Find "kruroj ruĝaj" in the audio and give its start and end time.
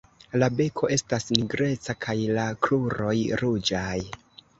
2.69-4.01